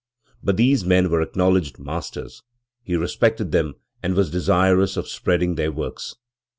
[0.41, 2.41] But these men were acknowledged masters:
[2.81, 6.15] he respected them and was desirous of spreading their works.